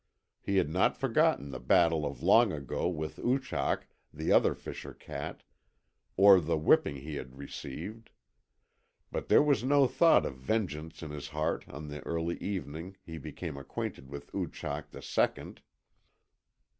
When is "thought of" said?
9.85-10.37